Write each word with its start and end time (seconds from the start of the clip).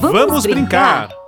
Vamos, 0.00 0.12
Vamos 0.12 0.46
brincar. 0.46 1.08
brincar! 1.08 1.24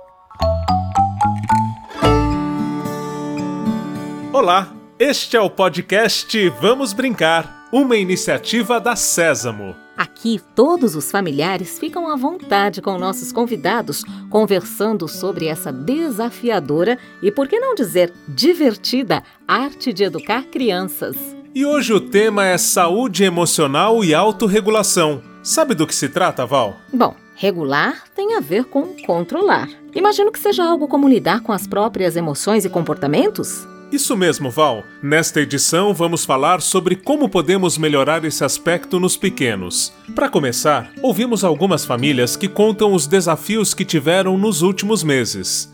Olá, 4.31 4.71
este 4.99 5.35
é 5.35 5.41
o 5.41 5.49
podcast 5.49 6.49
Vamos 6.61 6.93
Brincar, 6.93 7.67
uma 7.71 7.97
iniciativa 7.97 8.79
da 8.79 8.95
Sésamo. 8.95 9.75
Aqui, 9.97 10.39
todos 10.53 10.95
os 10.95 11.09
familiares 11.09 11.79
ficam 11.79 12.07
à 12.07 12.15
vontade 12.15 12.83
com 12.83 12.99
nossos 12.99 13.31
convidados, 13.31 14.03
conversando 14.29 15.07
sobre 15.07 15.47
essa 15.47 15.71
desafiadora 15.73 16.99
e, 17.23 17.31
por 17.31 17.47
que 17.47 17.59
não 17.59 17.73
dizer, 17.73 18.13
divertida 18.27 19.23
arte 19.47 19.91
de 19.91 20.03
educar 20.03 20.43
crianças. 20.43 21.15
E 21.55 21.65
hoje 21.65 21.93
o 21.93 21.99
tema 21.99 22.45
é 22.45 22.59
saúde 22.59 23.23
emocional 23.23 24.05
e 24.05 24.13
autorregulação. 24.13 25.23
Sabe 25.47 25.73
do 25.73 25.87
que 25.87 25.95
se 25.95 26.09
trata, 26.09 26.45
Val? 26.45 26.75
Bom, 26.91 27.15
regular 27.33 28.03
tem 28.13 28.35
a 28.35 28.41
ver 28.41 28.65
com 28.65 28.93
controlar. 29.05 29.69
Imagino 29.95 30.29
que 30.29 30.37
seja 30.37 30.61
algo 30.61 30.89
como 30.89 31.07
lidar 31.07 31.39
com 31.39 31.53
as 31.53 31.65
próprias 31.65 32.17
emoções 32.17 32.65
e 32.65 32.69
comportamentos. 32.69 33.65
Isso 33.89 34.17
mesmo, 34.17 34.51
Val. 34.51 34.83
Nesta 35.01 35.39
edição 35.39 35.93
vamos 35.93 36.25
falar 36.25 36.61
sobre 36.61 36.97
como 36.97 37.29
podemos 37.29 37.77
melhorar 37.77 38.25
esse 38.25 38.43
aspecto 38.43 38.99
nos 38.99 39.15
pequenos. 39.15 39.93
Para 40.13 40.27
começar, 40.27 40.91
ouvimos 41.01 41.45
algumas 41.45 41.85
famílias 41.85 42.35
que 42.35 42.49
contam 42.49 42.91
os 42.91 43.07
desafios 43.07 43.73
que 43.73 43.85
tiveram 43.85 44.37
nos 44.37 44.61
últimos 44.61 45.01
meses. 45.01 45.73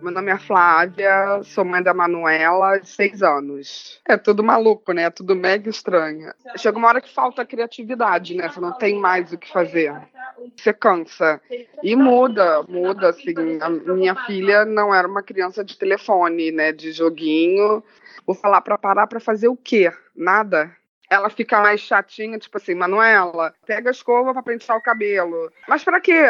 Meu 0.00 0.12
nome 0.12 0.30
é 0.30 0.38
Flávia, 0.38 1.42
sou 1.42 1.64
mãe 1.64 1.82
da 1.82 1.92
Manuela, 1.92 2.78
de 2.78 2.88
seis 2.88 3.22
anos. 3.22 4.00
É 4.06 4.16
tudo 4.16 4.44
maluco, 4.44 4.92
né? 4.92 5.04
É 5.04 5.10
tudo 5.10 5.34
mega 5.34 5.68
estranho. 5.68 6.32
Chega 6.56 6.78
uma 6.78 6.88
hora 6.88 7.00
que 7.00 7.12
falta 7.12 7.44
criatividade, 7.44 8.34
né? 8.34 8.48
Você 8.48 8.60
não 8.60 8.72
tem 8.72 8.98
mais 8.98 9.32
o 9.32 9.38
que 9.38 9.50
fazer. 9.50 9.92
Você 10.56 10.72
cansa. 10.72 11.40
E 11.82 11.96
muda, 11.96 12.62
muda, 12.68 13.08
assim. 13.08 13.34
A 13.60 13.68
minha 13.68 14.14
filha 14.26 14.64
não 14.64 14.94
era 14.94 15.08
uma 15.08 15.22
criança 15.22 15.64
de 15.64 15.76
telefone, 15.76 16.52
né? 16.52 16.72
De 16.72 16.92
joguinho. 16.92 17.82
Vou 18.24 18.36
falar 18.36 18.60
para 18.60 18.78
parar 18.78 19.06
para 19.06 19.20
fazer 19.20 19.48
o 19.48 19.56
quê? 19.56 19.92
Nada 20.14 20.72
ela 21.10 21.30
fica 21.30 21.60
mais 21.60 21.80
chatinha, 21.80 22.38
tipo 22.38 22.56
assim, 22.58 22.74
Manuela, 22.74 23.54
pega 23.66 23.90
a 23.90 23.92
escova 23.92 24.32
para 24.32 24.42
pentear 24.42 24.76
o 24.76 24.82
cabelo. 24.82 25.50
Mas 25.66 25.82
para 25.82 26.00
quê? 26.00 26.22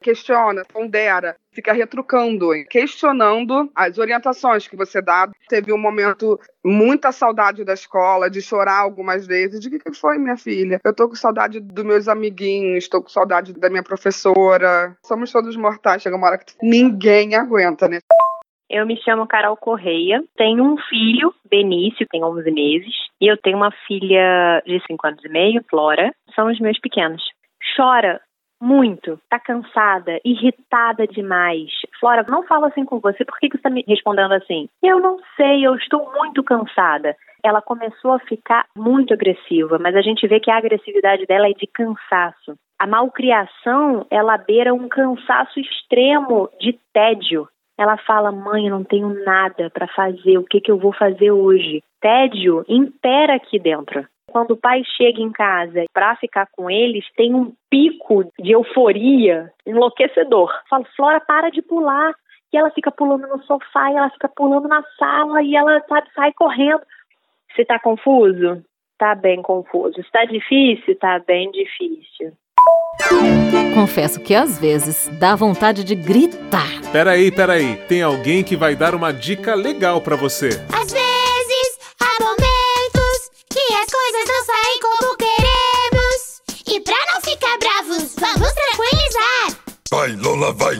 Questiona, 0.00 0.62
pondera, 0.64 1.36
fica 1.52 1.72
retrucando, 1.72 2.50
questionando 2.68 3.70
as 3.74 3.98
orientações 3.98 4.66
que 4.66 4.76
você 4.76 5.02
dá. 5.02 5.28
Teve 5.48 5.72
um 5.72 5.78
momento 5.78 6.38
muita 6.64 7.12
saudade 7.12 7.64
da 7.64 7.74
escola, 7.74 8.30
de 8.30 8.40
chorar 8.40 8.78
algumas 8.78 9.26
vezes. 9.26 9.60
De 9.60 9.68
que, 9.68 9.78
que 9.78 9.92
foi, 9.92 10.16
minha 10.18 10.36
filha? 10.36 10.80
Eu 10.84 10.94
tô 10.94 11.08
com 11.08 11.14
saudade 11.14 11.60
dos 11.60 11.84
meus 11.84 12.08
amiguinhos, 12.08 12.88
tô 12.88 13.02
com 13.02 13.08
saudade 13.08 13.52
da 13.52 13.68
minha 13.68 13.82
professora. 13.82 14.96
Somos 15.04 15.32
todos 15.32 15.56
mortais, 15.56 16.02
chega 16.02 16.16
uma 16.16 16.28
hora 16.28 16.38
que 16.38 16.54
ninguém 16.62 17.34
aguenta, 17.34 17.88
né? 17.88 17.98
Eu 18.70 18.86
me 18.86 18.96
chamo 19.02 19.26
Carol 19.26 19.56
Correia, 19.56 20.22
tenho 20.36 20.62
um 20.62 20.76
filho, 20.76 21.34
Benício, 21.50 22.06
tem 22.08 22.22
11 22.22 22.48
meses, 22.52 22.94
e 23.20 23.26
eu 23.26 23.36
tenho 23.36 23.56
uma 23.56 23.72
filha 23.88 24.62
de 24.64 24.80
5 24.86 25.08
anos 25.08 25.24
e 25.24 25.28
meio, 25.28 25.64
Flora. 25.68 26.14
São 26.36 26.46
os 26.46 26.60
meus 26.60 26.78
pequenos. 26.78 27.20
Chora 27.76 28.20
muito, 28.62 29.18
tá 29.28 29.40
cansada, 29.40 30.20
irritada 30.24 31.04
demais. 31.04 31.68
Flora, 31.98 32.24
não 32.28 32.44
fala 32.44 32.68
assim 32.68 32.84
com 32.84 33.00
você, 33.00 33.24
por 33.24 33.40
que, 33.40 33.48
que 33.48 33.56
você 33.56 33.62
tá 33.62 33.70
me 33.70 33.84
respondendo 33.88 34.32
assim? 34.34 34.68
Eu 34.80 35.00
não 35.00 35.18
sei, 35.36 35.66
eu 35.66 35.74
estou 35.74 36.08
muito 36.12 36.44
cansada. 36.44 37.16
Ela 37.42 37.60
começou 37.60 38.12
a 38.12 38.20
ficar 38.20 38.66
muito 38.76 39.12
agressiva, 39.12 39.80
mas 39.80 39.96
a 39.96 40.02
gente 40.02 40.28
vê 40.28 40.38
que 40.38 40.50
a 40.50 40.58
agressividade 40.58 41.26
dela 41.26 41.48
é 41.48 41.54
de 41.54 41.66
cansaço. 41.66 42.54
A 42.78 42.86
malcriação, 42.86 44.06
ela 44.10 44.38
beira 44.38 44.72
um 44.72 44.88
cansaço 44.88 45.58
extremo 45.58 46.48
de 46.60 46.78
tédio. 46.92 47.48
Ela 47.80 47.96
fala: 47.96 48.30
mãe, 48.30 48.66
eu 48.66 48.76
não 48.76 48.84
tenho 48.84 49.08
nada 49.24 49.70
para 49.70 49.88
fazer, 49.88 50.36
o 50.36 50.44
que, 50.44 50.60
que 50.60 50.70
eu 50.70 50.76
vou 50.76 50.92
fazer 50.92 51.30
hoje? 51.30 51.82
Tédio 51.98 52.62
impera 52.68 53.36
aqui 53.36 53.58
dentro. 53.58 54.06
Quando 54.30 54.50
o 54.50 54.56
pai 54.56 54.82
chega 54.98 55.18
em 55.18 55.32
casa 55.32 55.86
para 55.90 56.14
ficar 56.16 56.46
com 56.52 56.70
eles, 56.70 57.06
tem 57.16 57.34
um 57.34 57.54
pico 57.70 58.30
de 58.38 58.52
euforia 58.52 59.50
enlouquecedor. 59.66 60.52
Fala, 60.68 60.84
Flora, 60.94 61.20
para 61.20 61.48
de 61.48 61.62
pular. 61.62 62.12
E 62.52 62.58
ela 62.58 62.70
fica 62.70 62.90
pulando 62.90 63.26
no 63.28 63.42
sofá, 63.44 63.90
e 63.90 63.96
ela 63.96 64.10
fica 64.10 64.28
pulando 64.28 64.68
na 64.68 64.82
sala, 64.98 65.42
e 65.42 65.56
ela, 65.56 65.80
sabe, 65.88 66.08
sai 66.14 66.32
correndo. 66.34 66.82
Você 67.54 67.64
tá 67.64 67.78
confuso? 67.78 68.62
Tá 68.98 69.14
bem 69.14 69.40
confuso. 69.40 69.98
Está 70.00 70.26
difícil? 70.26 70.98
Tá 70.98 71.18
bem 71.20 71.50
difícil. 71.50 72.32
Confesso 73.74 74.20
que 74.20 74.34
às 74.34 74.58
vezes 74.58 75.08
dá 75.12 75.34
vontade 75.34 75.82
de 75.84 75.94
gritar. 75.94 76.68
Peraí, 76.92 77.30
peraí. 77.30 77.76
Tem 77.88 78.02
alguém 78.02 78.42
que 78.44 78.56
vai 78.56 78.76
dar 78.76 78.94
uma 78.94 79.12
dica 79.12 79.54
legal 79.54 80.00
para 80.00 80.16
você. 80.16 80.48
Às 80.72 80.92
vezes 80.92 81.78
há 81.98 82.22
momentos 82.22 83.30
que 83.48 83.74
as 83.74 83.86
coisas 83.90 84.28
não 84.28 84.44
saem 84.44 84.80
como 84.80 85.16
queremos. 85.16 86.42
E 86.66 86.80
pra 86.80 86.96
não 87.12 87.20
ficar 87.20 87.58
bravos, 87.58 88.14
vamos 88.18 88.52
tranquilizar. 88.52 89.58
Vai, 89.90 90.12
Lola, 90.12 90.52
vai. 90.52 90.78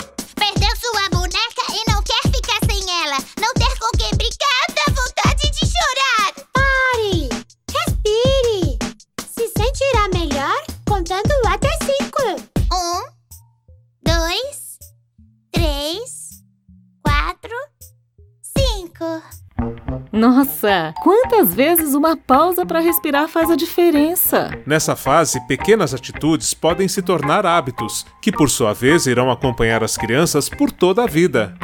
Nossa, 20.21 20.93
quantas 21.03 21.55
vezes 21.55 21.95
uma 21.95 22.15
pausa 22.15 22.67
para 22.67 22.79
respirar 22.79 23.27
faz 23.27 23.51
a 23.51 23.57
diferença? 23.57 24.51
Nessa 24.67 24.95
fase, 24.95 25.41
pequenas 25.47 25.95
atitudes 25.95 26.53
podem 26.53 26.87
se 26.89 27.01
tornar 27.01 27.47
hábitos, 27.47 28.05
que 28.21 28.31
por 28.31 28.51
sua 28.51 28.75
vez 28.75 29.07
irão 29.07 29.31
acompanhar 29.31 29.83
as 29.83 29.97
crianças 29.97 30.47
por 30.47 30.71
toda 30.71 31.05
a 31.05 31.07
vida. 31.07 31.55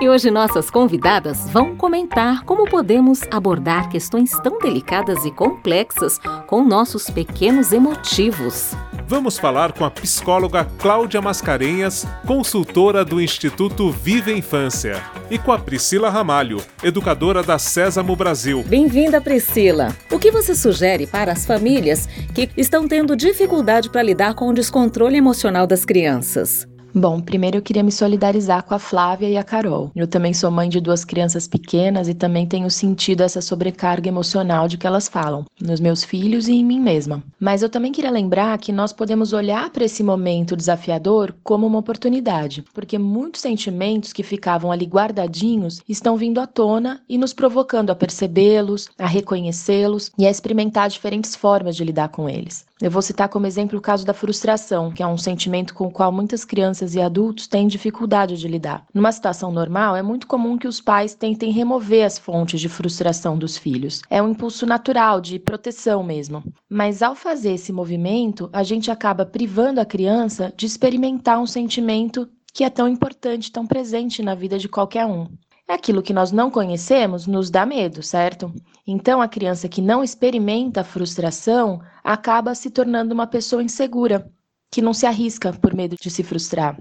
E 0.00 0.08
hoje 0.08 0.30
nossas 0.30 0.70
convidadas 0.70 1.50
vão 1.50 1.76
comentar 1.76 2.42
como 2.44 2.66
podemos 2.66 3.20
abordar 3.30 3.90
questões 3.90 4.30
tão 4.40 4.58
delicadas 4.58 5.26
e 5.26 5.30
complexas 5.30 6.18
com 6.46 6.64
nossos 6.64 7.10
pequenos 7.10 7.70
emotivos. 7.70 8.74
Vamos 9.10 9.40
falar 9.40 9.72
com 9.72 9.84
a 9.84 9.90
psicóloga 9.90 10.64
Cláudia 10.78 11.20
Mascarenhas, 11.20 12.06
consultora 12.24 13.04
do 13.04 13.20
Instituto 13.20 13.90
Viva 13.90 14.30
Infância, 14.30 15.02
e 15.28 15.36
com 15.36 15.50
a 15.50 15.58
Priscila 15.58 16.08
Ramalho, 16.08 16.62
educadora 16.80 17.42
da 17.42 17.58
Sésamo 17.58 18.14
Brasil. 18.14 18.62
Bem-vinda, 18.68 19.20
Priscila. 19.20 19.96
O 20.12 20.18
que 20.20 20.30
você 20.30 20.54
sugere 20.54 21.08
para 21.08 21.32
as 21.32 21.44
famílias 21.44 22.08
que 22.32 22.50
estão 22.56 22.86
tendo 22.86 23.16
dificuldade 23.16 23.90
para 23.90 24.00
lidar 24.00 24.34
com 24.34 24.48
o 24.48 24.54
descontrole 24.54 25.16
emocional 25.16 25.66
das 25.66 25.84
crianças? 25.84 26.69
Bom, 26.92 27.20
primeiro 27.20 27.56
eu 27.56 27.62
queria 27.62 27.84
me 27.84 27.92
solidarizar 27.92 28.64
com 28.64 28.74
a 28.74 28.78
Flávia 28.78 29.28
e 29.28 29.36
a 29.36 29.44
Carol. 29.44 29.92
Eu 29.94 30.08
também 30.08 30.34
sou 30.34 30.50
mãe 30.50 30.68
de 30.68 30.80
duas 30.80 31.04
crianças 31.04 31.46
pequenas 31.46 32.08
e 32.08 32.14
também 32.14 32.46
tenho 32.46 32.68
sentido 32.68 33.22
essa 33.22 33.40
sobrecarga 33.40 34.08
emocional 34.08 34.66
de 34.66 34.76
que 34.76 34.88
elas 34.88 35.08
falam, 35.08 35.44
nos 35.60 35.78
meus 35.78 36.02
filhos 36.02 36.48
e 36.48 36.52
em 36.52 36.64
mim 36.64 36.80
mesma. 36.80 37.22
Mas 37.38 37.62
eu 37.62 37.68
também 37.68 37.92
queria 37.92 38.10
lembrar 38.10 38.58
que 38.58 38.72
nós 38.72 38.92
podemos 38.92 39.32
olhar 39.32 39.70
para 39.70 39.84
esse 39.84 40.02
momento 40.02 40.56
desafiador 40.56 41.32
como 41.44 41.64
uma 41.64 41.78
oportunidade, 41.78 42.64
porque 42.74 42.98
muitos 42.98 43.40
sentimentos 43.40 44.12
que 44.12 44.24
ficavam 44.24 44.72
ali 44.72 44.84
guardadinhos 44.84 45.80
estão 45.88 46.16
vindo 46.16 46.40
à 46.40 46.46
tona 46.46 47.00
e 47.08 47.16
nos 47.16 47.32
provocando 47.32 47.90
a 47.90 47.94
percebê-los, 47.94 48.88
a 48.98 49.06
reconhecê-los 49.06 50.10
e 50.18 50.26
a 50.26 50.30
experimentar 50.30 50.88
diferentes 50.88 51.36
formas 51.36 51.76
de 51.76 51.84
lidar 51.84 52.08
com 52.08 52.28
eles. 52.28 52.68
Eu 52.80 52.90
vou 52.90 53.02
citar 53.02 53.28
como 53.28 53.46
exemplo 53.46 53.78
o 53.78 53.82
caso 53.82 54.06
da 54.06 54.14
frustração, 54.14 54.90
que 54.90 55.02
é 55.02 55.06
um 55.06 55.18
sentimento 55.18 55.74
com 55.74 55.86
o 55.86 55.90
qual 55.90 56.10
muitas 56.10 56.46
crianças 56.46 56.94
e 56.94 57.00
adultos 57.00 57.46
têm 57.46 57.68
dificuldade 57.68 58.38
de 58.38 58.48
lidar. 58.48 58.86
Numa 58.94 59.12
situação 59.12 59.52
normal, 59.52 59.94
é 59.96 60.02
muito 60.02 60.26
comum 60.26 60.56
que 60.56 60.66
os 60.66 60.80
pais 60.80 61.14
tentem 61.14 61.52
remover 61.52 62.06
as 62.06 62.18
fontes 62.18 62.58
de 62.58 62.70
frustração 62.70 63.36
dos 63.36 63.58
filhos. 63.58 64.00
É 64.08 64.22
um 64.22 64.30
impulso 64.30 64.64
natural 64.64 65.20
de 65.20 65.38
proteção 65.38 66.02
mesmo. 66.02 66.42
Mas 66.70 67.02
ao 67.02 67.14
fazer 67.14 67.52
esse 67.52 67.70
movimento, 67.70 68.48
a 68.50 68.62
gente 68.62 68.90
acaba 68.90 69.26
privando 69.26 69.78
a 69.78 69.84
criança 69.84 70.50
de 70.56 70.64
experimentar 70.64 71.38
um 71.38 71.46
sentimento 71.46 72.26
que 72.54 72.64
é 72.64 72.70
tão 72.70 72.88
importante, 72.88 73.52
tão 73.52 73.66
presente 73.66 74.22
na 74.22 74.34
vida 74.34 74.58
de 74.58 74.68
qualquer 74.68 75.04
um. 75.04 75.26
Aquilo 75.70 76.02
que 76.02 76.12
nós 76.12 76.32
não 76.32 76.50
conhecemos 76.50 77.28
nos 77.28 77.48
dá 77.48 77.64
medo, 77.64 78.02
certo? 78.02 78.52
Então, 78.84 79.22
a 79.22 79.28
criança 79.28 79.68
que 79.68 79.80
não 79.80 80.02
experimenta 80.02 80.82
frustração 80.82 81.80
acaba 82.02 82.56
se 82.56 82.70
tornando 82.70 83.14
uma 83.14 83.24
pessoa 83.24 83.62
insegura, 83.62 84.28
que 84.68 84.82
não 84.82 84.92
se 84.92 85.06
arrisca 85.06 85.52
por 85.52 85.72
medo 85.72 85.94
de 85.94 86.10
se 86.10 86.24
frustrar. 86.24 86.76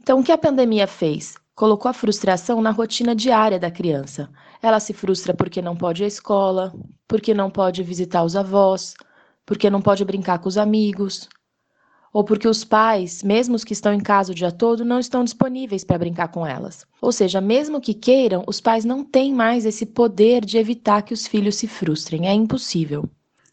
Então, 0.00 0.20
o 0.20 0.24
que 0.24 0.32
a 0.32 0.38
pandemia 0.38 0.86
fez? 0.86 1.34
Colocou 1.54 1.90
a 1.90 1.92
frustração 1.92 2.62
na 2.62 2.70
rotina 2.70 3.14
diária 3.14 3.58
da 3.58 3.70
criança. 3.70 4.30
Ela 4.62 4.80
se 4.80 4.94
frustra 4.94 5.34
porque 5.34 5.60
não 5.60 5.76
pode 5.76 6.02
ir 6.02 6.06
à 6.06 6.08
escola, 6.08 6.72
porque 7.06 7.34
não 7.34 7.50
pode 7.50 7.82
visitar 7.82 8.24
os 8.24 8.36
avós, 8.36 8.94
porque 9.44 9.68
não 9.68 9.82
pode 9.82 10.02
brincar 10.02 10.38
com 10.38 10.48
os 10.48 10.56
amigos. 10.56 11.28
Ou 12.12 12.24
porque 12.24 12.48
os 12.48 12.64
pais, 12.64 13.22
mesmo 13.22 13.54
os 13.54 13.64
que 13.64 13.72
estão 13.72 13.92
em 13.92 14.00
casa 14.00 14.32
o 14.32 14.34
dia 14.34 14.50
todo, 14.50 14.84
não 14.84 14.98
estão 14.98 15.22
disponíveis 15.22 15.84
para 15.84 15.98
brincar 15.98 16.28
com 16.28 16.46
elas. 16.46 16.84
Ou 17.00 17.12
seja, 17.12 17.40
mesmo 17.40 17.80
que 17.80 17.94
queiram, 17.94 18.42
os 18.46 18.60
pais 18.60 18.84
não 18.84 19.04
têm 19.04 19.32
mais 19.32 19.64
esse 19.64 19.86
poder 19.86 20.44
de 20.44 20.58
evitar 20.58 21.02
que 21.02 21.14
os 21.14 21.26
filhos 21.26 21.56
se 21.56 21.68
frustrem. 21.68 22.28
É 22.28 22.34
impossível. 22.34 23.08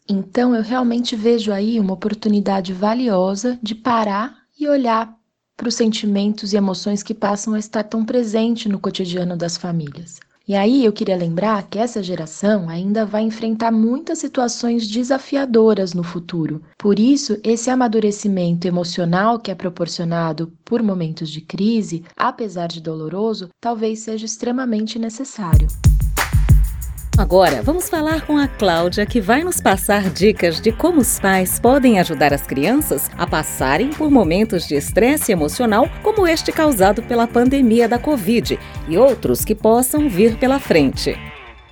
Então, 0.08 0.54
eu 0.54 0.62
realmente 0.62 1.14
vejo 1.14 1.52
aí 1.52 1.78
uma 1.78 1.92
oportunidade 1.92 2.72
valiosa 2.72 3.58
de 3.62 3.74
parar 3.74 4.38
e 4.58 4.66
olhar 4.66 5.14
para 5.56 5.68
os 5.68 5.74
sentimentos 5.74 6.52
e 6.52 6.56
emoções 6.56 7.02
que 7.02 7.12
passam 7.12 7.54
a 7.54 7.58
estar 7.58 7.82
tão 7.82 8.04
presente 8.04 8.68
no 8.68 8.78
cotidiano 8.78 9.36
das 9.36 9.56
famílias. 9.56 10.18
E 10.48 10.54
aí 10.54 10.82
eu 10.82 10.94
queria 10.94 11.14
lembrar 11.14 11.68
que 11.68 11.78
essa 11.78 12.02
geração 12.02 12.70
ainda 12.70 13.04
vai 13.04 13.20
enfrentar 13.20 13.70
muitas 13.70 14.18
situações 14.18 14.88
desafiadoras 14.88 15.92
no 15.92 16.02
futuro. 16.02 16.62
Por 16.78 16.98
isso, 16.98 17.38
esse 17.44 17.68
amadurecimento 17.68 18.66
emocional 18.66 19.38
que 19.38 19.50
é 19.50 19.54
proporcionado 19.54 20.50
por 20.64 20.82
momentos 20.82 21.28
de 21.28 21.42
crise, 21.42 22.02
apesar 22.16 22.66
de 22.66 22.80
doloroso, 22.80 23.50
talvez 23.60 23.98
seja 23.98 24.24
extremamente 24.24 24.98
necessário. 24.98 25.68
Agora, 27.18 27.62
vamos 27.62 27.88
falar 27.88 28.24
com 28.24 28.38
a 28.38 28.46
Cláudia, 28.46 29.04
que 29.04 29.20
vai 29.20 29.42
nos 29.42 29.60
passar 29.60 30.08
dicas 30.08 30.60
de 30.60 30.70
como 30.70 31.00
os 31.00 31.18
pais 31.18 31.58
podem 31.58 31.98
ajudar 31.98 32.32
as 32.32 32.46
crianças 32.46 33.10
a 33.18 33.26
passarem 33.26 33.90
por 33.90 34.08
momentos 34.08 34.68
de 34.68 34.76
estresse 34.76 35.32
emocional, 35.32 35.90
como 36.04 36.28
este 36.28 36.52
causado 36.52 37.02
pela 37.02 37.26
pandemia 37.26 37.88
da 37.88 37.98
Covid, 37.98 38.56
e 38.86 38.96
outros 38.96 39.44
que 39.44 39.52
possam 39.52 40.08
vir 40.08 40.36
pela 40.36 40.60
frente. 40.60 41.18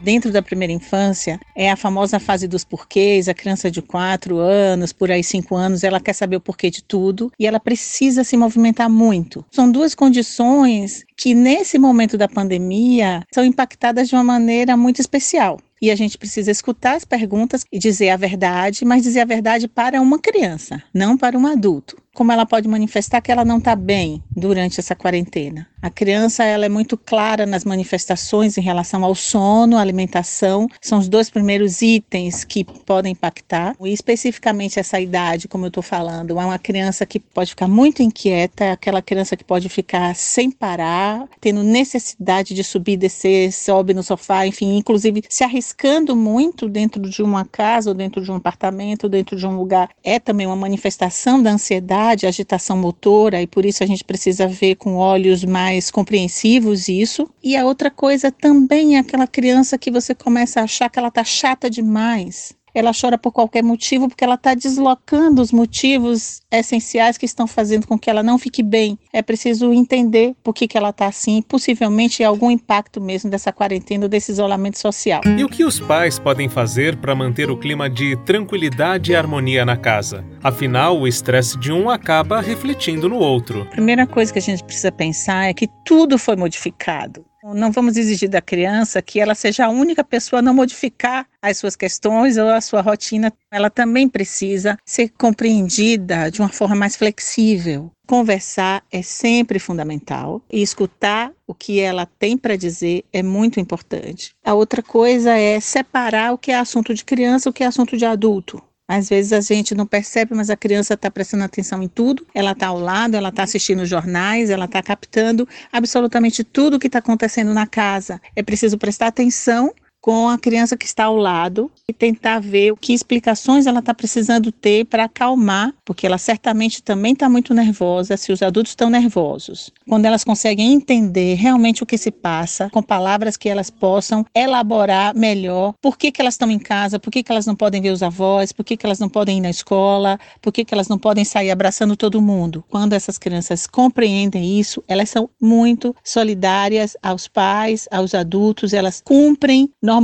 Dentro 0.00 0.31
da 0.31 0.43
primeira 0.43 0.72
infância, 0.72 1.40
é 1.54 1.70
a 1.70 1.76
famosa 1.76 2.20
fase 2.20 2.46
dos 2.46 2.64
porquês. 2.64 3.28
A 3.28 3.34
criança 3.34 3.70
de 3.70 3.81
4 3.81 4.38
anos, 4.38 4.93
por 4.93 5.10
aí 5.10 5.25
5 5.25 5.54
anos, 5.54 5.84
ela 5.84 6.00
quer 6.00 6.12
saber 6.12 6.37
o 6.37 6.40
porquê 6.40 6.70
de 6.70 6.82
tudo 6.82 7.32
e 7.38 7.46
ela 7.46 7.58
precisa 7.58 8.22
se 8.22 8.37
movimentar 8.37 8.90
muito. 8.90 9.44
São 9.50 9.70
duas 9.70 9.94
condições 9.94 11.04
que, 11.16 11.34
nesse 11.34 11.78
momento 11.78 12.19
da 12.19 12.28
pandemia, 12.28 13.22
são 13.32 13.44
impactadas 13.44 14.08
de 14.08 14.14
uma 14.14 14.25
maneira 14.25 14.76
muito 14.76 15.00
especial. 15.00 15.58
E 15.81 15.90
a 15.90 15.96
gente 15.96 16.16
precisa 16.16 16.50
escutar 16.50 16.96
as 16.96 17.04
perguntas 17.04 17.64
e 17.70 17.78
dizer 17.78 18.10
a 18.10 18.16
verdade, 18.16 18.84
mas 18.84 19.02
dizer 19.02 19.20
a 19.20 19.26
verdade 19.26 19.69
para 19.69 20.00
uma 20.00 20.19
criança, 20.19 20.82
não 20.93 21.19
para 21.19 21.38
um 21.38 21.46
adulto 21.46 21.96
como 22.16 22.32
ela 22.32 22.46
pode 22.46 22.66
manifestar 22.66 23.20
que 23.20 23.30
ela 23.30 23.44
não 23.44 23.58
está 23.58 23.76
bem 23.76 24.24
durante 24.34 24.80
essa 24.80 24.96
quarentena. 24.96 25.68
A 25.82 25.90
criança 25.90 26.42
ela 26.42 26.64
é 26.64 26.68
muito 26.68 26.96
clara 26.96 27.44
nas 27.44 27.64
manifestações 27.64 28.56
em 28.56 28.62
relação 28.62 29.04
ao 29.04 29.14
sono, 29.14 29.76
alimentação, 29.76 30.66
são 30.80 30.98
os 30.98 31.08
dois 31.08 31.28
primeiros 31.28 31.82
itens 31.82 32.42
que 32.42 32.64
podem 32.64 33.12
impactar. 33.12 33.76
E 33.80 33.92
especificamente 33.92 34.80
essa 34.80 34.98
idade, 34.98 35.46
como 35.46 35.66
eu 35.66 35.68
estou 35.68 35.82
falando, 35.82 36.40
é 36.40 36.44
uma 36.44 36.58
criança 36.58 37.04
que 37.04 37.20
pode 37.20 37.50
ficar 37.50 37.68
muito 37.68 38.02
inquieta, 38.02 38.64
é 38.64 38.72
aquela 38.72 39.02
criança 39.02 39.36
que 39.36 39.44
pode 39.44 39.69
ficar 39.69 40.16
sem 40.16 40.50
parar, 40.50 41.28
tendo 41.40 41.62
necessidade 41.62 42.54
de 42.54 42.64
subir, 42.64 42.96
descer, 42.96 43.52
sobe 43.52 43.92
no 43.92 44.02
sofá, 44.02 44.46
enfim, 44.46 44.78
inclusive 44.78 45.22
se 45.28 45.44
arriscando 45.44 46.16
muito 46.16 46.69
dentro 46.69 47.02
de 47.02 47.22
uma 47.22 47.44
casa 47.44 47.90
ou 47.90 47.94
dentro 47.94 48.22
de 48.22 48.32
um 48.32 48.36
apartamento, 48.36 49.08
dentro 49.08 49.36
de 49.36 49.46
um 49.46 49.56
lugar, 49.56 49.90
é 50.02 50.19
também 50.19 50.46
uma 50.46 50.56
manifestação 50.56 51.40
da 51.42 51.50
ansiedade 51.50 52.06
ansiedade, 52.06 52.26
agitação 52.26 52.76
motora, 52.76 53.43
e 53.43 53.47
por 53.47 53.64
isso 53.64 53.82
a 53.82 53.87
gente 53.87 54.05
precisa 54.05 54.47
ver 54.47 54.76
com 54.76 54.97
olhos 54.97 55.44
mais 55.44 55.91
compreensivos 55.91 56.88
isso. 56.88 57.29
E 57.43 57.56
a 57.56 57.64
outra 57.64 57.91
coisa 57.91 58.31
também 58.31 58.97
é 58.97 59.00
aquela 59.00 59.26
criança 59.26 59.79
que 59.79 59.91
você 59.91 60.14
começa 60.14 60.61
a 60.61 60.64
achar 60.64 60.88
que 60.88 60.99
ela 60.99 61.11
tá 61.11 61.25
chata 61.25 61.69
demais 61.69 62.55
ela 62.78 62.93
chora 62.93 63.17
por 63.17 63.32
qualquer 63.32 63.62
motivo 63.62 64.08
porque 64.08 64.25
ela 64.25 64.34
está 64.34 64.55
deslocando 64.55 65.40
os 65.40 65.52
motivos 65.52 66.43
essenciais 66.50 67.17
que 67.17 67.25
estão 67.25 67.46
fazendo 67.46 67.87
com 67.87 67.99
que 67.99 68.11
ela 68.11 68.23
não 68.23 68.38
fique 68.38 68.62
bem. 68.62 68.99
É 69.12 69.23
preciso 69.23 69.73
entender 69.73 70.34
por 70.43 70.55
que, 70.55 70.69
que 70.69 70.76
ela 70.76 70.90
está 70.90 71.06
assim, 71.06 71.43
possivelmente 71.43 72.23
algum 72.23 72.50
impacto 72.50 73.00
mesmo 73.00 73.31
dessa 73.31 73.52
quarentena, 73.52 74.08
desse 74.08 74.32
isolamento 74.32 74.78
social. 74.78 75.23
E 75.25 75.43
o 75.43 75.49
que 75.49 75.64
os 75.64 75.81
pais 75.81 76.19
podem 76.19 76.49
fazer 76.49 76.96
para 76.96 77.14
manter 77.14 77.50
o 77.50 77.56
clima 77.56 77.88
de 77.88 78.17
tranquilidade 78.25 79.12
e 79.12 79.17
harmonia 79.17 79.64
na 79.64 79.76
casa? 79.76 80.25
Afinal, 80.43 80.99
o 80.99 81.08
estresse 81.08 81.58
de 81.58 81.72
um 81.72 81.88
acaba 81.88 82.40
refletindo 82.40 83.08
no 83.08 83.17
outro. 83.17 83.62
A 83.62 83.67
primeira 83.67 84.06
coisa 84.06 84.32
que 84.32 84.38
a 84.38 84.43
gente 84.43 84.62
precisa 84.62 84.93
pensar 84.93 85.49
é 85.49 85.55
que 85.55 85.69
tudo 85.84 86.19
foi 86.19 86.37
modificado. 86.37 87.25
Não 87.54 87.70
vamos 87.70 87.96
exigir 87.96 88.28
da 88.28 88.40
criança 88.40 89.00
que 89.00 89.20
ela 89.20 89.34
seja 89.34 89.66
a 89.66 89.69
única 89.69 90.02
pessoa 90.02 90.40
a 90.40 90.43
não 90.43 90.54
modificar 90.54 91.26
as 91.40 91.58
suas 91.58 91.76
questões 91.76 92.37
ou 92.37 92.48
a 92.48 92.60
sua 92.60 92.81
rotina. 92.81 93.32
Ela 93.52 93.70
também 93.70 94.08
precisa 94.08 94.76
ser 94.84 95.10
compreendida 95.10 96.31
de 96.31 96.40
uma 96.40 96.48
forma 96.48 96.75
mais 96.75 96.96
flexível. 96.96 97.90
Conversar 98.06 98.84
é 98.90 99.02
sempre 99.02 99.58
fundamental 99.58 100.43
e 100.50 100.62
escutar 100.62 101.32
o 101.46 101.54
que 101.54 101.81
ela 101.81 102.06
tem 102.19 102.37
para 102.37 102.56
dizer 102.56 103.04
é 103.12 103.22
muito 103.22 103.60
importante. 103.60 104.34
A 104.44 104.54
outra 104.54 104.82
coisa 104.82 105.37
é 105.37 105.60
separar 105.60 106.32
o 106.32 106.38
que 106.38 106.50
é 106.50 106.58
assunto 106.58 106.94
de 106.94 107.04
criança 107.04 107.48
e 107.48 107.50
o 107.50 107.52
que 107.52 107.62
é 107.62 107.66
assunto 107.66 107.96
de 107.96 108.04
adulto. 108.04 108.62
Às 108.88 109.08
vezes 109.08 109.32
a 109.32 109.40
gente 109.40 109.74
não 109.74 109.84
percebe, 109.84 110.34
mas 110.34 110.48
a 110.48 110.56
criança 110.56 110.94
está 110.94 111.10
prestando 111.10 111.42
atenção 111.42 111.82
em 111.82 111.88
tudo. 111.88 112.24
Ela 112.32 112.52
está 112.52 112.68
ao 112.68 112.78
lado, 112.78 113.16
ela 113.16 113.30
está 113.30 113.42
assistindo 113.42 113.84
jornais, 113.84 114.48
ela 114.48 114.66
está 114.66 114.80
captando 114.82 115.48
absolutamente 115.72 116.44
tudo 116.44 116.76
o 116.76 116.78
que 116.78 116.86
está 116.86 117.00
acontecendo 117.00 117.52
na 117.52 117.66
casa. 117.66 118.20
É 118.36 118.42
preciso 118.42 118.78
prestar 118.78 119.08
atenção 119.08 119.74
com 120.06 120.29
a 120.29 120.38
criança 120.38 120.76
que 120.76 120.87
está 120.87 121.06
ao 121.06 121.17
lado 121.17 121.69
e 121.88 121.93
tentar 121.93 122.38
ver 122.38 122.73
que 122.81 122.93
explicações 122.93 123.67
ela 123.67 123.81
está 123.81 123.93
precisando 123.93 124.53
ter 124.53 124.85
para 124.85 125.06
acalmar, 125.06 125.75
porque 125.85 126.06
ela 126.06 126.17
certamente 126.17 126.81
também 126.81 127.12
está 127.12 127.29
muito 127.29 127.53
nervosa 127.53 128.17
se 128.17 128.31
os 128.31 128.41
adultos 128.41 128.70
estão 128.70 128.88
nervosos. 128.88 129.73
Quando 129.85 130.05
elas 130.05 130.23
conseguem 130.23 130.73
entender 130.73 131.35
realmente 131.35 131.82
o 131.82 131.87
que 131.87 131.99
se 131.99 132.12
passa, 132.12 132.70
com 132.70 132.81
palavras 132.81 133.37
que 133.37 133.49
elas 133.49 133.69
possam 133.69 134.25
elaborar 134.32 135.12
melhor 135.12 135.75
por 135.82 135.99
que, 135.99 136.12
que 136.12 136.20
elas 136.20 136.35
estão 136.35 136.53
em 136.53 136.58
casa, 136.61 137.00
por 137.00 137.11
que, 137.11 137.25
que 137.25 137.32
elas 137.32 137.44
não 137.44 137.56
podem 137.56 137.82
ver 137.82 137.91
os 137.91 138.00
avós, 138.00 138.53
por 138.53 138.64
que, 138.64 138.76
que 138.76 138.87
elas 138.87 139.00
não 139.00 139.08
podem 139.08 139.38
ir 139.38 139.41
na 139.41 139.50
escola, 139.50 140.20
por 140.41 140.53
que, 140.53 140.64
que 140.64 140.73
elas 140.73 140.87
não 140.87 140.99
podem 140.99 141.25
sair 141.25 141.50
abraçando 141.50 141.97
todo 141.97 142.23
mundo. 142.23 142.64
Quando 142.69 142.93
essas 142.93 143.19
crianças 143.19 143.67
compreendem 143.67 144.61
isso, 144.61 144.85
elas 144.87 145.11
são 145.11 145.29
muito 145.43 145.97
solidárias 146.05 146.97
aos 147.03 147.26
pais, 147.26 147.88
aos 147.91 148.14
adultos, 148.14 148.73
elas 148.73 149.03
cumprem 149.05 149.69
normalmente 149.82 149.95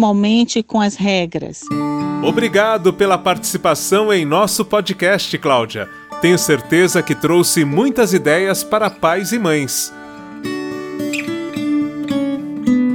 com 0.62 0.80
as 0.80 0.94
regras. 0.94 1.62
Obrigado 2.22 2.92
pela 2.92 3.18
participação 3.18 4.12
em 4.12 4.24
nosso 4.24 4.64
podcast, 4.64 5.36
Cláudia. 5.38 5.88
Tenho 6.20 6.38
certeza 6.38 7.02
que 7.02 7.14
trouxe 7.14 7.64
muitas 7.64 8.14
ideias 8.14 8.62
para 8.62 8.88
pais 8.88 9.32
e 9.32 9.38
mães. 9.38 9.92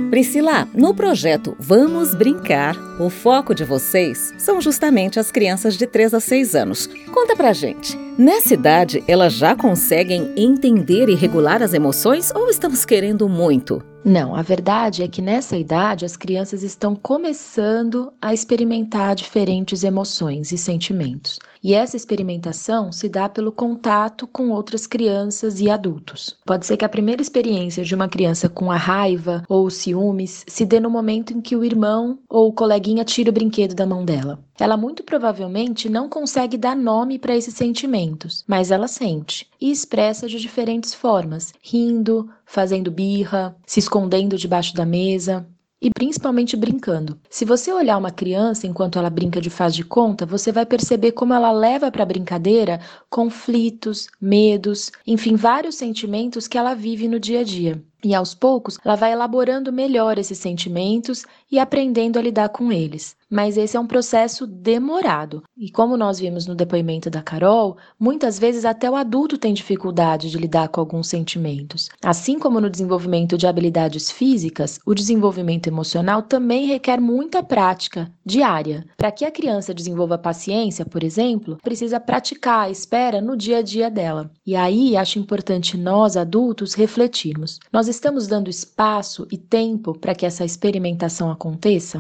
Priscila, 0.10 0.68
no 0.74 0.96
projeto 0.96 1.56
Vamos 1.60 2.16
Brincar, 2.16 2.76
o 3.00 3.08
foco 3.08 3.54
de 3.54 3.64
vocês 3.64 4.34
são 4.38 4.60
justamente 4.60 5.20
as 5.20 5.30
crianças 5.30 5.78
de 5.78 5.86
3 5.86 6.16
a 6.16 6.20
6 6.20 6.56
anos. 6.56 6.90
Conta 7.14 7.36
pra 7.36 7.54
gente, 7.54 7.96
nessa 8.18 8.54
idade 8.54 9.04
elas 9.08 9.34
já 9.34 9.56
conseguem 9.56 10.32
entender 10.36 11.08
e 11.10 11.14
regular 11.14 11.62
as 11.62 11.74
emoções 11.74 12.32
ou 12.34 12.50
estamos 12.50 12.84
querendo 12.84 13.30
muito? 13.30 13.80
Não, 14.08 14.34
a 14.36 14.42
verdade 14.42 15.04
é 15.04 15.08
que 15.08 15.22
nessa 15.22 15.58
idade 15.58 16.06
as 16.06 16.16
crianças 16.16 16.64
estão 16.64 16.96
começando 16.96 18.12
a 18.22 18.34
experimentar 18.34 19.14
diferentes 19.16 19.84
emoções 19.84 20.52
e 20.54 20.58
sentimentos. 20.58 21.38
E 21.64 21.74
essa 21.74 21.96
experimentação 21.96 22.92
se 22.92 23.10
dá 23.10 23.28
pelo 23.28 23.52
contato 23.52 24.28
com 24.28 24.50
outras 24.50 24.86
crianças 24.86 25.60
e 25.60 25.70
adultos. 25.70 26.38
Pode 26.46 26.66
ser 26.66 26.78
que 26.78 26.86
a 26.86 26.90
primeira 26.90 27.22
experiência 27.22 27.84
de 27.84 27.96
uma 27.96 28.08
criança 28.08 28.48
com 28.48 28.72
a 28.72 28.78
raiva 28.78 29.44
ou 29.48 29.70
ciúmes 29.70 30.46
se 30.48 30.66
dê 30.66 30.80
no 30.80 30.90
momento 30.90 31.34
em 31.34 31.42
que 31.42 31.56
o 31.56 31.64
irmão 31.64 32.20
ou 32.30 32.50
o 32.50 32.54
coleguinha 32.54 33.04
tira 33.04 33.30
o 33.30 33.34
brinquedo 33.34 33.74
da 33.74 33.86
mão 33.86 34.06
dela. 34.06 34.40
Ela 34.60 34.76
muito 34.76 35.04
provavelmente 35.04 35.88
não 35.88 36.10
consegue 36.10 36.58
dar 36.58 36.76
nome 36.76 37.20
para 37.20 37.36
esses 37.36 37.54
sentimentos, 37.54 38.44
mas 38.48 38.72
ela 38.72 38.88
sente 38.88 39.48
e 39.62 39.72
expressa 39.72 40.28
de 40.28 40.40
diferentes 40.40 40.94
formas, 40.94 41.54
rindo, 41.62 42.30
fazendo 42.44 42.90
birra, 42.90 43.56
se 43.66 43.80
escondendo 43.80 44.38
debaixo 44.38 44.74
da 44.74 44.86
mesa 44.86 45.48
e 45.82 45.90
principalmente 45.92 46.58
brincando. 46.58 47.20
Se 47.30 47.46
você 47.46 47.72
olhar 47.72 47.98
uma 47.98 48.12
criança 48.12 48.66
enquanto 48.68 48.98
ela 48.98 49.10
brinca 49.10 49.40
de 49.40 49.50
faz 49.50 49.76
de 49.76 49.84
conta, 49.84 50.26
você 50.26 50.52
vai 50.52 50.66
perceber 50.66 51.12
como 51.12 51.34
ela 51.34 51.52
leva 51.52 51.92
para 51.92 52.04
a 52.04 52.06
brincadeira 52.06 52.80
conflitos, 53.10 54.08
medos, 54.20 54.92
enfim, 55.06 55.36
vários 55.36 55.76
sentimentos 55.76 56.48
que 56.48 56.58
ela 56.58 56.74
vive 56.74 57.08
no 57.08 57.20
dia 57.20 57.42
a 57.42 57.44
dia. 57.44 57.82
E 58.04 58.14
aos 58.14 58.36
poucos, 58.36 58.78
ela 58.86 58.96
vai 58.96 59.12
elaborando 59.12 59.74
melhor 59.74 60.18
esses 60.20 60.38
sentimentos 60.38 61.26
e 61.52 61.58
aprendendo 61.58 62.20
a 62.20 62.22
lidar 62.22 62.50
com 62.50 62.72
eles. 62.72 63.16
Mas 63.30 63.58
esse 63.58 63.76
é 63.76 63.80
um 63.80 63.88
processo 63.88 64.48
demorado. 64.48 65.44
E 65.58 65.70
como 65.70 65.98
nós 65.98 66.20
vimos 66.20 66.48
no 66.48 66.56
depoimento 66.56 67.10
da 67.10 67.22
Carol, 67.22 67.76
muitas 68.00 68.40
vezes 68.40 68.64
até 68.64 68.90
o 68.90 68.96
adulto 68.96 69.38
tem 69.38 69.54
dificuldade 69.54 70.30
de 70.30 70.38
lidar 70.38 70.70
com 70.70 70.80
alguns 70.80 71.10
sentimentos. 71.10 71.90
Assim 72.02 72.40
como 72.40 72.62
no 72.62 72.70
desenvolvimento 72.70 73.38
de 73.38 73.46
habilidades 73.46 74.10
físicas, 74.10 74.80
o 74.86 74.94
desenvolvimento 74.94 75.68
emocional 75.68 76.22
também 76.22 76.68
requer 76.68 77.02
muita 77.02 77.44
prática 77.44 78.10
diária. 78.26 78.86
Para 78.96 79.12
que 79.12 79.26
a 79.26 79.32
criança 79.32 79.74
desenvolva 79.74 80.18
paciência, 80.18 80.86
por 80.86 81.04
exemplo, 81.04 81.58
precisa 81.62 82.00
praticar 82.00 82.68
a 82.68 82.70
espera 82.70 83.20
no 83.20 83.36
dia 83.36 83.58
a 83.58 83.62
dia 83.62 83.90
dela. 83.90 84.32
E 84.46 84.56
aí 84.56 84.96
acho 84.96 85.20
importante 85.20 85.78
nós, 85.78 86.16
adultos, 86.16 86.74
refletirmos. 86.74 87.60
Nós 87.74 87.87
estamos 87.88 88.28
dando 88.28 88.50
espaço 88.50 89.28
e 89.32 89.38
tempo 89.38 89.98
para 89.98 90.14
que 90.14 90.26
essa 90.26 90.46
experimentação 90.46 91.32
aconteça? 91.32 91.98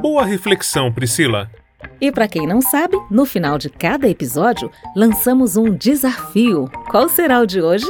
Boa 0.00 0.24
reflexão, 0.24 0.92
Priscila. 0.92 1.50
E 2.00 2.10
para 2.12 2.28
quem 2.28 2.46
não 2.46 2.60
sabe, 2.60 2.96
no 3.10 3.24
final 3.24 3.58
de 3.58 3.68
cada 3.70 4.08
episódio, 4.08 4.70
lançamos 4.94 5.56
um 5.56 5.70
desafio. 5.70 6.70
Qual 6.90 7.08
será 7.08 7.40
o 7.40 7.46
de 7.46 7.60
hoje? 7.60 7.86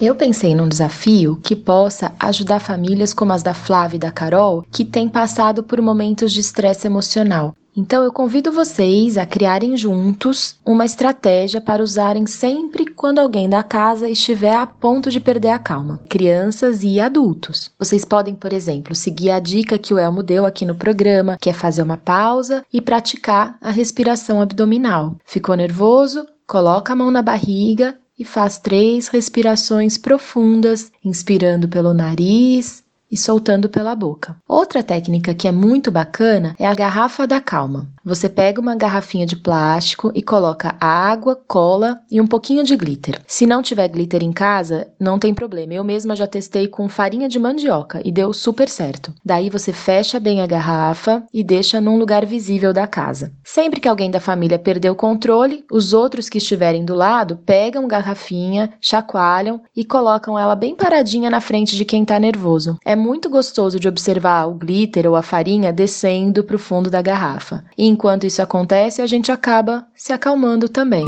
Eu 0.00 0.14
pensei 0.14 0.54
num 0.54 0.68
desafio 0.68 1.36
que 1.36 1.54
possa 1.54 2.12
ajudar 2.18 2.58
famílias 2.60 3.14
como 3.14 3.32
as 3.32 3.42
da 3.42 3.54
Flávia 3.54 3.96
e 3.96 4.00
da 4.00 4.10
Carol, 4.10 4.64
que 4.70 4.84
têm 4.84 5.08
passado 5.08 5.62
por 5.62 5.80
momentos 5.80 6.32
de 6.32 6.40
estresse 6.40 6.86
emocional. 6.86 7.54
Então 7.76 8.04
eu 8.04 8.12
convido 8.12 8.52
vocês 8.52 9.18
a 9.18 9.26
criarem 9.26 9.76
juntos 9.76 10.56
uma 10.64 10.84
estratégia 10.84 11.60
para 11.60 11.82
usarem 11.82 12.24
sempre 12.24 12.86
quando 12.86 13.18
alguém 13.18 13.48
da 13.48 13.64
casa 13.64 14.08
estiver 14.08 14.54
a 14.54 14.64
ponto 14.66 15.10
de 15.10 15.18
perder 15.18 15.48
a 15.48 15.58
calma, 15.58 16.00
crianças 16.08 16.84
e 16.84 17.00
adultos. 17.00 17.72
Vocês 17.76 18.04
podem, 18.04 18.34
por 18.34 18.52
exemplo, 18.52 18.94
seguir 18.94 19.30
a 19.30 19.40
dica 19.40 19.78
que 19.78 19.92
o 19.92 19.98
Elmo 19.98 20.22
deu 20.22 20.46
aqui 20.46 20.64
no 20.64 20.76
programa, 20.76 21.36
que 21.40 21.50
é 21.50 21.52
fazer 21.52 21.82
uma 21.82 21.96
pausa 21.96 22.64
e 22.72 22.80
praticar 22.80 23.58
a 23.60 23.70
respiração 23.70 24.40
abdominal. 24.40 25.16
Ficou 25.24 25.56
nervoso? 25.56 26.26
Coloca 26.46 26.92
a 26.92 26.96
mão 26.96 27.10
na 27.10 27.22
barriga 27.22 27.98
e 28.16 28.24
faz 28.24 28.58
três 28.58 29.08
respirações 29.08 29.98
profundas, 29.98 30.92
inspirando 31.04 31.68
pelo 31.68 31.92
nariz 31.92 32.83
e 33.14 33.16
soltando 33.16 33.68
pela 33.68 33.94
boca. 33.94 34.36
Outra 34.48 34.82
técnica 34.82 35.32
que 35.32 35.46
é 35.46 35.52
muito 35.52 35.88
bacana 35.88 36.56
é 36.58 36.66
a 36.66 36.74
garrafa 36.74 37.28
da 37.28 37.40
calma. 37.40 37.88
Você 38.04 38.28
pega 38.28 38.60
uma 38.60 38.74
garrafinha 38.74 39.24
de 39.24 39.36
plástico 39.36 40.10
e 40.16 40.20
coloca 40.20 40.74
água, 40.80 41.40
cola 41.46 42.00
e 42.10 42.20
um 42.20 42.26
pouquinho 42.26 42.64
de 42.64 42.74
glitter. 42.74 43.22
Se 43.24 43.46
não 43.46 43.62
tiver 43.62 43.86
glitter 43.86 44.22
em 44.22 44.32
casa, 44.32 44.88
não 44.98 45.16
tem 45.16 45.32
problema. 45.32 45.72
Eu 45.72 45.84
mesma 45.84 46.16
já 46.16 46.26
testei 46.26 46.66
com 46.66 46.88
farinha 46.88 47.28
de 47.28 47.38
mandioca 47.38 48.02
e 48.04 48.10
deu 48.10 48.32
super 48.32 48.68
certo. 48.68 49.14
Daí 49.24 49.48
você 49.48 49.72
fecha 49.72 50.18
bem 50.18 50.42
a 50.42 50.46
garrafa 50.46 51.22
e 51.32 51.44
deixa 51.44 51.80
num 51.80 51.96
lugar 51.96 52.26
visível 52.26 52.72
da 52.72 52.86
casa. 52.86 53.32
Sempre 53.44 53.80
que 53.80 53.88
alguém 53.88 54.10
da 54.10 54.18
família 54.18 54.58
perder 54.58 54.90
o 54.90 54.96
controle, 54.96 55.64
os 55.70 55.92
outros 55.92 56.28
que 56.28 56.38
estiverem 56.38 56.84
do 56.84 56.96
lado 56.96 57.38
pegam 57.46 57.86
garrafinha, 57.86 58.72
chacoalham 58.80 59.62
e 59.74 59.84
colocam 59.84 60.36
ela 60.36 60.56
bem 60.56 60.74
paradinha 60.74 61.30
na 61.30 61.40
frente 61.40 61.76
de 61.76 61.84
quem 61.84 62.02
está 62.02 62.18
nervoso. 62.18 62.76
É 62.84 62.96
muito 63.04 63.28
gostoso 63.28 63.78
de 63.78 63.86
observar 63.86 64.46
o 64.46 64.54
glitter 64.54 65.06
ou 65.06 65.14
a 65.14 65.20
farinha 65.20 65.70
descendo 65.70 66.42
para 66.42 66.56
o 66.56 66.58
fundo 66.58 66.88
da 66.88 67.02
garrafa. 67.02 67.62
E 67.76 67.86
enquanto 67.86 68.24
isso 68.24 68.40
acontece, 68.40 69.02
a 69.02 69.06
gente 69.06 69.30
acaba 69.30 69.86
se 69.94 70.10
acalmando 70.10 70.70
também. 70.70 71.04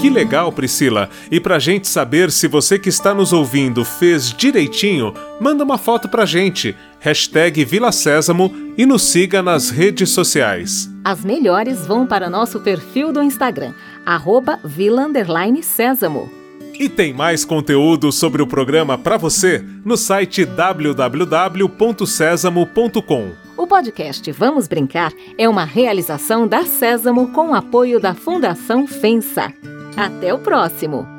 Que 0.00 0.08
legal, 0.08 0.50
Priscila! 0.50 1.10
E 1.30 1.38
pra 1.38 1.58
gente 1.58 1.86
saber 1.86 2.30
se 2.30 2.48
você 2.48 2.78
que 2.78 2.88
está 2.88 3.12
nos 3.12 3.34
ouvindo 3.34 3.84
fez 3.84 4.32
direitinho, 4.32 5.12
manda 5.38 5.62
uma 5.62 5.76
foto 5.76 6.08
pra 6.08 6.24
gente, 6.24 6.74
hashtag 7.00 7.62
Vila 7.62 7.92
Sésamo 7.92 8.50
e 8.78 8.86
nos 8.86 9.02
siga 9.02 9.42
nas 9.42 9.68
redes 9.68 10.08
sociais. 10.08 10.88
As 11.04 11.22
melhores 11.22 11.86
vão 11.86 12.06
para 12.06 12.30
nosso 12.30 12.60
perfil 12.60 13.12
do 13.12 13.22
Instagram, 13.22 13.74
arroba 14.06 14.58
Vila 14.64 15.06
Sésamo. 15.62 16.45
E 16.78 16.88
tem 16.88 17.12
mais 17.12 17.44
conteúdo 17.44 18.12
sobre 18.12 18.40
o 18.42 18.46
programa 18.46 18.96
para 18.98 19.16
você 19.16 19.64
no 19.84 19.96
site 19.96 20.44
www.sesamo.com. 20.44 23.30
O 23.56 23.66
podcast 23.66 24.30
Vamos 24.32 24.68
Brincar 24.68 25.12
é 25.38 25.48
uma 25.48 25.64
realização 25.64 26.46
da 26.46 26.64
Sésamo 26.64 27.28
com 27.28 27.54
apoio 27.54 27.98
da 27.98 28.14
Fundação 28.14 28.86
FENSA. 28.86 29.50
Até 29.96 30.34
o 30.34 30.38
próximo! 30.38 31.15